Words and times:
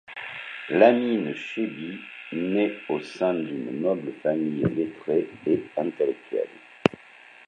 Lamine 0.69 1.35
Chebbi 1.35 1.93
naît 2.31 2.75
au 2.89 2.99
sein 3.01 3.35
d'une 3.35 3.83
noble 3.83 4.13
famille 4.23 4.65
lettrée 4.75 5.29
et 5.45 5.61
intellectuelle. 5.77 6.47